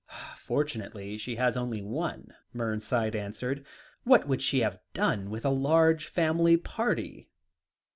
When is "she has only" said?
1.19-1.79